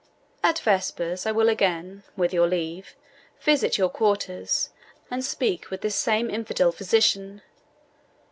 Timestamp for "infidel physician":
6.27-7.43